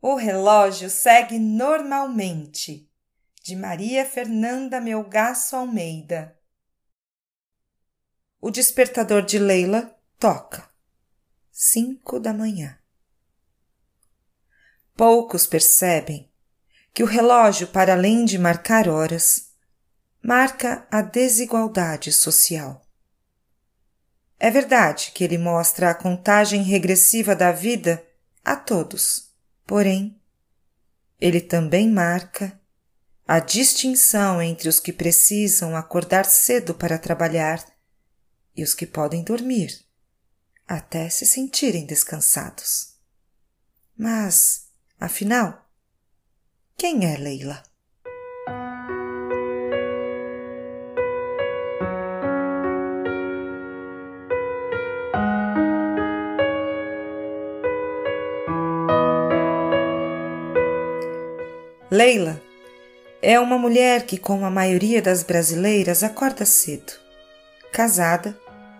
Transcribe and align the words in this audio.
O 0.00 0.14
relógio 0.14 0.88
segue 0.88 1.38
normalmente. 1.38 2.88
De 3.42 3.56
Maria 3.56 4.04
Fernanda 4.04 4.80
Melgaço 4.80 5.56
Almeida. 5.56 6.36
O 8.40 8.50
despertador 8.50 9.22
de 9.22 9.38
Leila 9.38 9.96
toca. 10.18 10.68
Cinco 11.50 12.20
da 12.20 12.32
manhã. 12.32 12.78
Poucos 14.94 15.46
percebem 15.46 16.30
que 16.92 17.02
o 17.02 17.06
relógio, 17.06 17.68
para 17.68 17.94
além 17.94 18.24
de 18.24 18.38
marcar 18.38 18.88
horas, 18.88 19.52
marca 20.22 20.86
a 20.90 21.00
desigualdade 21.00 22.12
social. 22.12 22.82
É 24.38 24.50
verdade 24.50 25.10
que 25.12 25.24
ele 25.24 25.38
mostra 25.38 25.90
a 25.90 25.94
contagem 25.94 26.62
regressiva 26.62 27.34
da 27.34 27.50
vida 27.50 28.04
a 28.44 28.54
todos, 28.54 29.27
porém, 29.68 30.18
ele 31.20 31.42
também 31.42 31.90
marca 31.90 32.58
a 33.26 33.38
distinção 33.38 34.40
entre 34.40 34.66
os 34.66 34.80
que 34.80 34.94
precisam 34.94 35.76
acordar 35.76 36.24
cedo 36.24 36.74
para 36.74 36.98
trabalhar 36.98 37.62
e 38.56 38.62
os 38.64 38.72
que 38.72 38.86
podem 38.86 39.22
dormir 39.22 39.86
até 40.66 41.10
se 41.10 41.26
sentirem 41.26 41.84
descansados. 41.84 42.94
Mas, 43.94 44.68
afinal, 44.98 45.70
quem 46.74 47.04
é 47.04 47.18
Leila? 47.18 47.62
Leila 61.98 62.40
é 63.20 63.40
uma 63.40 63.58
mulher 63.58 64.06
que, 64.06 64.16
como 64.16 64.44
a 64.44 64.50
maioria 64.50 65.02
das 65.02 65.24
brasileiras, 65.24 66.04
acorda 66.04 66.46
cedo. 66.46 66.92
Casada, 67.72 68.38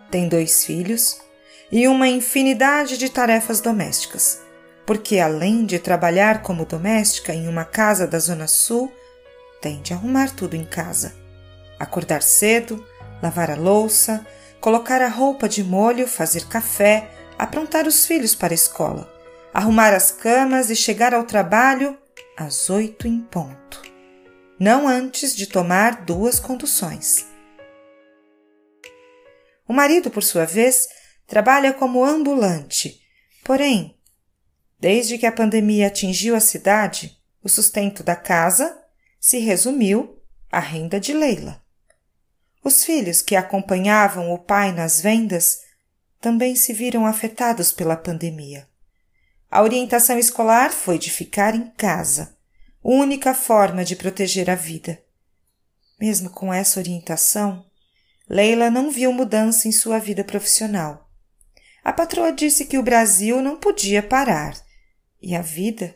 tem 0.09 0.29
dois 0.29 0.65
filhos 0.65 1.21
e 1.73 1.89
uma 1.89 2.07
infinidade 2.07 2.97
de 2.97 3.09
tarefas 3.09 3.61
domésticas, 3.61 4.41
porque 4.87 5.19
além 5.19 5.67
de 5.67 5.81
trabalhar 5.81 6.43
como 6.43 6.65
doméstica 6.65 7.35
em 7.35 7.49
uma 7.49 7.65
casa 7.65 8.07
da 8.07 8.21
Zona 8.21 8.47
Sul, 8.47 8.93
tem 9.61 9.83
de 9.83 9.93
arrumar 9.93 10.31
tudo 10.31 10.55
em 10.55 10.65
casa. 10.65 11.13
Acordar 11.77 12.23
cedo, 12.23 12.87
lavar 13.21 13.51
a 13.51 13.57
louça, 13.57 14.25
colocar 14.61 15.03
a 15.03 15.09
roupa 15.09 15.49
de 15.49 15.65
molho, 15.65 16.07
fazer 16.07 16.47
café, 16.47 17.11
aprontar 17.37 17.85
os 17.85 18.07
filhos 18.07 18.37
para 18.37 18.53
a 18.53 18.63
escola, 18.63 19.13
arrumar 19.53 19.93
as 19.93 20.13
camas 20.13 20.71
e 20.71 20.77
chegar 20.77 21.13
ao 21.13 21.25
trabalho 21.25 21.98
às 22.39 22.71
oito 22.71 23.09
em 23.09 23.21
ponto, 23.21 23.83
não 24.61 24.87
antes 24.87 25.35
de 25.35 25.45
tomar 25.45 26.05
duas 26.05 26.39
conduções. 26.39 27.27
O 29.67 29.73
marido, 29.73 30.09
por 30.09 30.23
sua 30.23 30.45
vez, 30.45 30.87
trabalha 31.27 31.73
como 31.73 32.05
ambulante, 32.05 33.01
porém, 33.43 33.99
desde 34.79 35.19
que 35.19 35.27
a 35.27 35.33
pandemia 35.33 35.89
atingiu 35.89 36.37
a 36.37 36.41
cidade, 36.41 37.19
o 37.43 37.49
sustento 37.49 38.05
da 38.05 38.15
casa 38.15 38.81
se 39.19 39.39
resumiu 39.39 40.23
à 40.49 40.61
renda 40.61 41.01
de 41.01 41.13
Leila. 41.13 41.61
Os 42.63 42.85
filhos 42.85 43.21
que 43.21 43.35
acompanhavam 43.35 44.33
o 44.33 44.39
pai 44.39 44.71
nas 44.71 45.01
vendas 45.01 45.59
também 46.21 46.55
se 46.55 46.73
viram 46.73 47.05
afetados 47.05 47.73
pela 47.73 47.97
pandemia. 47.97 48.69
A 49.51 49.63
orientação 49.63 50.19
escolar 50.19 50.73
foi 50.73 50.99
de 50.99 51.11
ficar 51.11 51.55
em 51.55 51.71
casa, 51.71 52.37
única 52.83 53.33
forma 53.33 53.85
de 53.85 53.97
proteger 53.97 54.51
a 54.51 54.55
vida. 54.55 55.03
Mesmo 55.99 56.31
com 56.31 56.53
essa 56.53 56.79
orientação, 56.79 57.65
Leila 58.29 58.71
não 58.71 58.91
viu 58.91 59.11
mudança 59.13 59.67
em 59.67 59.73
sua 59.73 59.99
vida 59.99 60.23
profissional. 60.23 61.11
A 61.83 61.93
patroa 61.93 62.31
disse 62.31 62.67
que 62.67 62.77
o 62.77 62.83
Brasil 62.83 63.41
não 63.41 63.57
podia 63.57 64.03
parar 64.03 64.55
e 65.21 65.35
a 65.35 65.41
vida 65.41 65.95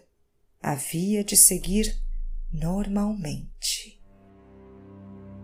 havia 0.63 1.23
de 1.23 1.37
seguir 1.37 1.95
normalmente. 2.51 4.01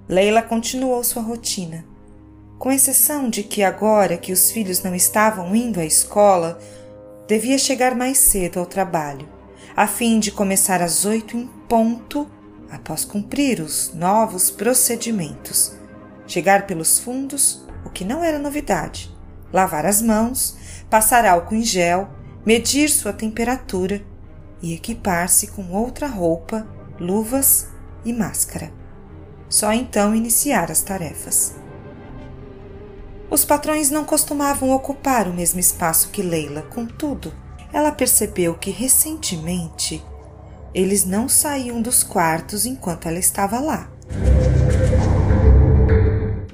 Leila 0.08 0.40
continuou 0.40 1.04
sua 1.04 1.20
rotina, 1.20 1.84
com 2.58 2.72
exceção 2.72 3.28
de 3.28 3.42
que 3.42 3.62
agora 3.62 4.16
que 4.16 4.32
os 4.32 4.50
filhos 4.50 4.82
não 4.82 4.94
estavam 4.94 5.54
indo 5.54 5.78
à 5.78 5.84
escola, 5.84 6.58
devia 7.28 7.58
chegar 7.58 7.94
mais 7.94 8.16
cedo 8.16 8.58
ao 8.58 8.64
trabalho, 8.64 9.28
a 9.76 9.86
fim 9.86 10.18
de 10.18 10.32
começar 10.32 10.80
às 10.80 11.04
oito 11.04 11.36
em 11.36 11.46
ponto 11.68 12.26
após 12.70 13.04
cumprir 13.04 13.60
os 13.60 13.92
novos 13.94 14.50
procedimentos. 14.50 15.76
Chegar 16.26 16.66
pelos 16.66 16.98
fundos, 16.98 17.66
o 17.84 17.90
que 17.90 18.02
não 18.02 18.24
era 18.24 18.38
novidade, 18.38 19.14
lavar 19.52 19.84
as 19.84 20.00
mãos, 20.00 20.56
passar 20.88 21.26
álcool 21.26 21.56
em 21.56 21.62
gel, 21.62 22.08
medir 22.46 22.88
sua 22.88 23.12
temperatura 23.12 24.02
e 24.62 24.72
equipar-se 24.72 25.48
com 25.48 25.70
outra 25.70 26.06
roupa, 26.06 26.66
luvas 26.98 27.68
e 28.06 28.12
máscara. 28.12 28.72
Só 29.50 29.72
então 29.72 30.14
iniciar 30.14 30.70
as 30.70 30.80
tarefas. 30.80 31.54
Os 33.30 33.44
patrões 33.44 33.90
não 33.90 34.04
costumavam 34.04 34.70
ocupar 34.70 35.28
o 35.28 35.34
mesmo 35.34 35.60
espaço 35.60 36.08
que 36.08 36.22
Leila, 36.22 36.62
contudo, 36.62 37.32
ela 37.70 37.92
percebeu 37.92 38.54
que 38.54 38.70
recentemente 38.70 40.02
eles 40.74 41.04
não 41.04 41.28
saíam 41.28 41.82
dos 41.82 42.02
quartos 42.02 42.64
enquanto 42.64 43.06
ela 43.06 43.18
estava 43.18 43.60
lá. 43.60 43.90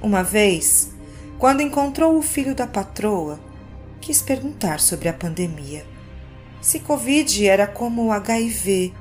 Uma 0.03 0.25
vez, 0.25 0.91
quando 1.39 1.63
encontrou 1.63 2.19
o 2.19 2.23
filho 2.23 2.57
da 2.57 2.67
patroa, 2.67 3.39
quis 4.01 4.21
perguntar 4.21 4.81
sobre 4.81 5.09
a 5.09 5.13
pandemia. 5.13 5.87
Se 6.61 6.81
Covid 6.81 7.47
era 7.47 7.69
como 7.69 8.07
o 8.07 8.13
HIV 8.13 8.93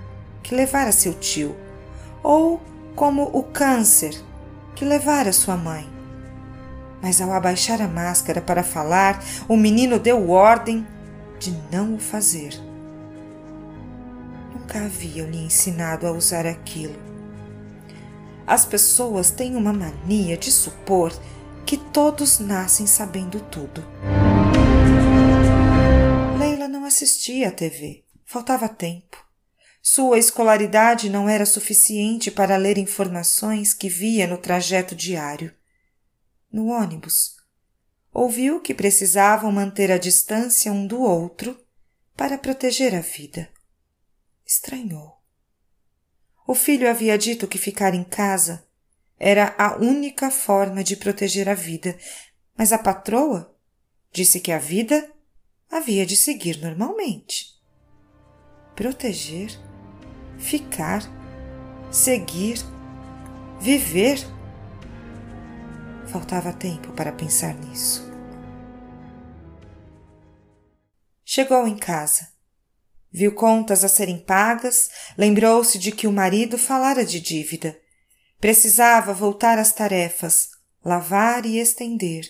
que 0.44 0.54
levara 0.54 0.92
seu 0.92 1.14
tio, 1.14 1.56
ou 2.22 2.62
como 2.96 3.24
o 3.34 3.42
câncer 3.42 4.16
que 4.76 4.86
levara 4.86 5.34
sua 5.34 5.58
mãe 5.58 5.93
mas 7.04 7.20
ao 7.20 7.34
abaixar 7.34 7.82
a 7.82 7.88
máscara 7.88 8.40
para 8.40 8.64
falar, 8.64 9.22
o 9.50 9.58
menino 9.58 10.00
deu 10.00 10.30
ordem 10.30 10.88
de 11.38 11.52
não 11.70 11.96
o 11.96 12.00
fazer. 12.00 12.54
Nunca 14.54 14.86
haviam 14.86 15.30
lhe 15.30 15.44
ensinado 15.44 16.08
a 16.08 16.14
usar 16.14 16.48
aquilo. 16.48 16.96
As 18.48 18.64
pessoas 18.64 19.30
têm 19.32 19.58
uma 19.58 19.74
mania 19.74 20.38
de 20.38 20.50
supor 20.50 21.14
que 21.66 21.76
todos 21.76 22.40
nascem 22.40 22.88
sabendo 22.88 23.42
tudo. 23.42 23.84
Leila 26.40 26.70
não 26.70 26.86
assistia 26.86 27.50
à 27.50 27.52
TV, 27.52 28.06
faltava 28.26 28.70
tempo. 28.70 29.18
Sua 29.82 30.18
escolaridade 30.18 31.10
não 31.10 31.28
era 31.28 31.46
suficiente 31.46 32.32
para 32.32 32.56
ler 32.56 32.78
informações 32.78 33.74
que 33.74 33.90
via 33.90 34.26
no 34.26 34.38
trajeto 34.38 34.96
diário 34.96 35.52
no 36.54 36.68
ônibus. 36.68 37.36
Ouviu 38.14 38.62
que 38.62 38.76
precisavam 38.76 39.52
manter 39.52 39.92
a 39.92 39.98
distância 39.98 40.72
um 40.72 40.86
do 40.86 41.02
outro 41.02 41.60
para 42.16 42.38
proteger 42.38 42.94
a 42.94 43.02
vida. 43.02 43.50
Estranhou. 44.46 45.18
O 46.48 46.54
filho 46.54 46.88
havia 46.88 47.18
dito 47.18 47.48
que 47.48 47.58
ficar 47.58 47.96
em 47.96 48.04
casa 48.04 48.64
era 49.18 49.56
a 49.58 49.78
única 49.78 50.30
forma 50.30 50.84
de 50.84 50.96
proteger 50.96 51.50
a 51.50 51.54
vida, 51.54 51.98
mas 52.56 52.72
a 52.72 52.78
patroa 52.78 53.56
disse 54.12 54.40
que 54.40 54.52
a 54.52 54.60
vida 54.60 55.12
havia 55.72 56.06
de 56.06 56.16
seguir 56.16 56.58
normalmente. 56.58 57.54
Proteger, 58.76 59.50
ficar, 60.38 61.02
seguir, 61.90 62.58
viver 63.60 64.20
Faltava 66.14 66.54
tempo 66.54 66.92
para 66.92 67.12
pensar 67.12 67.56
nisso. 67.56 68.08
Chegou 71.26 71.68
em 71.68 71.76
casa. 71.76 72.28
Viu 73.12 73.34
contas 73.34 73.84
a 73.84 73.88
serem 73.88 74.20
pagas, 74.20 74.92
lembrou-se 75.18 75.80
de 75.80 75.92
que 75.92 76.06
o 76.06 76.12
marido 76.12 76.56
falara 76.56 77.04
de 77.04 77.20
dívida. 77.20 77.76
Precisava 78.40 79.12
voltar 79.12 79.58
às 79.58 79.74
tarefas, 79.74 80.50
lavar 80.86 81.48
e 81.48 81.58
estender, 81.58 82.26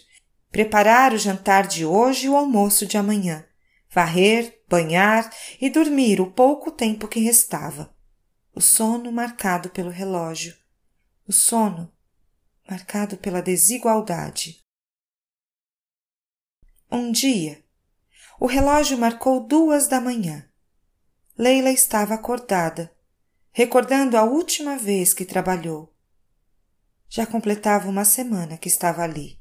preparar 0.50 1.12
o 1.12 1.18
jantar 1.18 1.68
de 1.68 1.86
hoje 1.86 2.28
e 2.28 2.30
o 2.30 2.38
almoço 2.38 2.86
de 2.86 2.98
amanhã, 2.98 3.46
varrer, 3.92 4.62
banhar 4.70 5.30
e 5.60 5.70
dormir 5.70 6.22
o 6.22 6.32
pouco 6.32 6.72
tempo 6.72 7.06
que 7.06 7.20
restava. 7.20 7.94
O 8.56 8.62
sono 8.62 9.12
marcado 9.12 9.70
pelo 9.72 9.90
relógio. 9.90 10.56
O 11.28 11.34
sono 11.34 11.92
marcado 12.69 13.18
pela 13.18 13.42
desigualdade. 13.42 14.62
Um 16.92 17.12
dia, 17.12 17.63
o 18.39 18.45
relógio 18.45 18.98
marcou 18.98 19.45
duas 19.45 19.88
da 19.88 20.01
manhã. 20.01 20.48
Leila 21.38 21.71
estava 21.71 22.13
acordada, 22.13 22.95
recordando 23.51 24.18
a 24.18 24.24
última 24.24 24.77
vez 24.77 25.13
que 25.13 25.25
trabalhou. 25.25 25.95
Já 27.10 27.25
completava 27.25 27.89
uma 27.89 28.06
semana 28.06 28.57
que 28.57 28.68
estava 28.68 29.01
ali, 29.01 29.39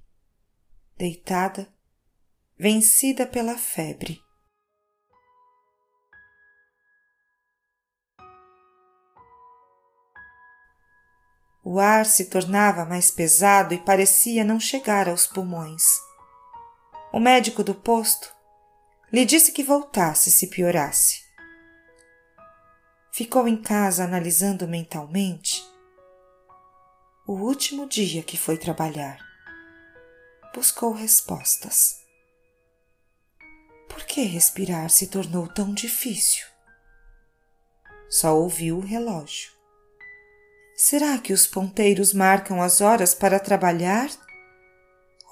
deitada, 0.97 1.69
vencida 2.59 3.27
pela 3.27 3.59
febre. 3.59 4.22
O 11.65 11.79
ar 11.79 12.05
se 12.05 12.25
tornava 12.25 12.85
mais 12.85 13.11
pesado 13.11 13.73
e 13.73 13.79
parecia 13.79 14.43
não 14.43 14.59
chegar 14.59 15.09
aos 15.09 15.27
pulmões. 15.27 15.85
O 17.13 17.21
médico 17.21 17.63
do 17.63 17.75
posto 17.75 18.35
lhe 19.13 19.25
disse 19.25 19.53
que 19.53 19.63
voltasse 19.63 20.31
se 20.31 20.49
piorasse. 20.49 21.23
Ficou 23.13 23.47
em 23.47 23.61
casa 23.61 24.05
analisando 24.05 24.67
mentalmente 24.67 25.63
o 27.27 27.35
último 27.35 27.87
dia 27.87 28.23
que 28.23 28.37
foi 28.37 28.57
trabalhar. 28.57 29.19
Buscou 30.53 30.93
respostas. 30.93 32.01
Por 33.89 34.05
que 34.05 34.23
respirar 34.23 34.91
se 34.91 35.07
tornou 35.07 35.47
tão 35.47 35.73
difícil? 35.73 36.45
Só 38.09 38.37
ouviu 38.37 38.79
o 38.79 38.85
relógio. 38.85 39.62
Será 40.85 41.17
que 41.17 41.33
os 41.33 41.47
ponteiros 41.47 42.13
marcam 42.13 42.61
as 42.61 42.81
horas 42.81 43.15
para 43.15 43.39
trabalhar 43.39 44.11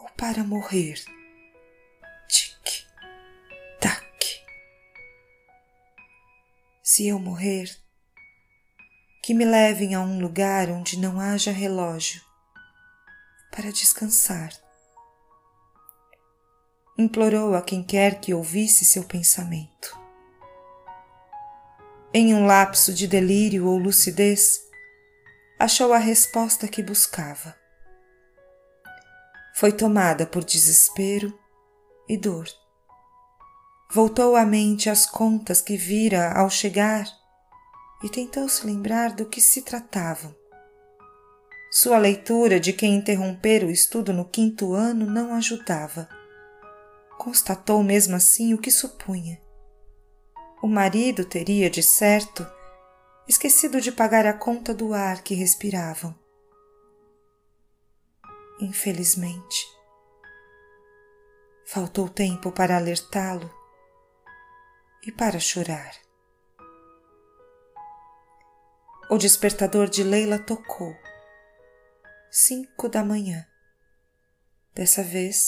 ou 0.01 0.09
para 0.11 0.45
morrer? 0.45 1.03
Tic, 2.29 2.87
tac. 3.81 4.45
Se 6.85 7.09
eu 7.09 7.19
morrer, 7.19 7.69
que 9.25 9.35
me 9.35 9.45
levem 9.45 9.97
a 9.97 10.01
um 10.01 10.21
lugar 10.21 10.71
onde 10.71 10.97
não 10.97 11.19
haja 11.19 11.51
relógio 11.51 12.23
para 13.51 13.73
descansar. 13.73 14.53
Implorou 16.97 17.57
a 17.57 17.63
quem 17.63 17.83
quer 17.83 18.21
que 18.21 18.33
ouvisse 18.33 18.85
seu 18.85 19.03
pensamento. 19.03 19.99
Em 22.15 22.33
um 22.35 22.47
lapso 22.47 22.95
de 22.95 23.09
delírio 23.09 23.67
ou 23.67 23.77
lucidez, 23.77 24.70
achou 25.61 25.93
a 25.93 25.99
resposta 25.99 26.67
que 26.67 26.83
buscava. 26.83 27.55
Foi 29.55 29.71
tomada 29.71 30.25
por 30.25 30.43
desespero 30.43 31.39
e 32.09 32.17
dor. 32.17 32.49
Voltou 33.93 34.37
à 34.37 34.47
mente 34.47 34.89
as 34.89 35.05
contas 35.05 35.61
que 35.61 35.77
vira 35.77 36.33
ao 36.33 36.49
chegar 36.49 37.05
e 38.03 38.09
tentou 38.09 38.49
se 38.49 38.67
lembrar 38.67 39.13
do 39.13 39.27
que 39.27 39.39
se 39.39 39.61
tratavam. 39.61 40.35
Sua 41.71 41.99
leitura 41.99 42.59
de 42.59 42.73
quem 42.73 42.95
interrompera 42.95 43.67
o 43.67 43.71
estudo 43.71 44.15
no 44.15 44.25
quinto 44.25 44.73
ano 44.73 45.05
não 45.05 45.35
ajudava. 45.35 46.09
Constatou 47.19 47.83
mesmo 47.83 48.17
assim 48.17 48.55
o 48.55 48.59
que 48.59 48.71
supunha. 48.71 49.39
O 50.63 50.67
marido 50.67 51.23
teria, 51.23 51.69
de 51.69 51.83
certo, 51.83 52.47
esquecido 53.31 53.81
de 53.81 53.93
pagar 53.93 54.27
a 54.27 54.33
conta 54.33 54.75
do 54.75 54.93
ar 54.93 55.23
que 55.23 55.35
respiravam. 55.35 56.19
Infelizmente, 58.61 59.67
faltou 61.65 62.09
tempo 62.09 62.51
para 62.51 62.77
alertá-lo 62.77 63.49
e 65.07 65.13
para 65.13 65.39
chorar. 65.39 65.93
O 69.09 69.17
despertador 69.17 69.89
de 69.89 70.03
Leila 70.03 70.41
tocou. 70.41 70.93
Cinco 72.33 72.89
da 72.89 73.05
manhã. 73.05 73.47
Dessa 74.75 75.05
vez, 75.05 75.47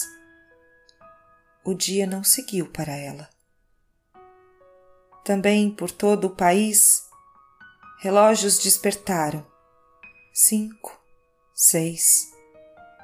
o 1.65 1.75
dia 1.75 2.07
não 2.07 2.23
seguiu 2.23 2.71
para 2.71 2.93
ela. 2.93 3.29
Também 5.25 5.75
por 5.75 5.91
todo 5.91 6.29
o 6.29 6.37
país 6.37 7.11
Relógios 8.03 8.59
despertaram. 8.59 9.47
Cinco, 10.35 11.01
seis, 11.55 12.33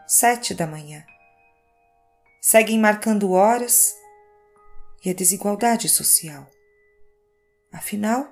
sete 0.08 0.52
da 0.52 0.66
manhã. 0.66 1.06
Seguem 2.40 2.80
marcando 2.80 3.30
horas 3.30 3.94
e 5.04 5.08
a 5.08 5.14
desigualdade 5.14 5.88
social. 5.88 6.50
Afinal, 7.70 8.28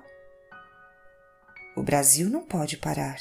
o 1.73 1.81
Brasil 1.81 2.29
não 2.29 2.45
pode 2.45 2.75
parar. 2.75 3.17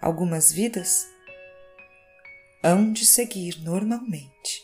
Algumas 0.00 0.50
vidas 0.50 1.06
hão 2.62 2.94
de 2.94 3.04
seguir 3.04 3.60
normalmente. 3.60 4.63